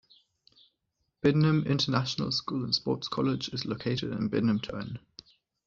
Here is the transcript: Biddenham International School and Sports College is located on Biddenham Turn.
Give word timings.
Biddenham 1.21 1.63
International 1.67 2.31
School 2.31 2.63
and 2.63 2.73
Sports 2.73 3.07
College 3.07 3.49
is 3.49 3.65
located 3.67 4.11
on 4.13 4.29
Biddenham 4.29 4.59
Turn. 4.59 4.97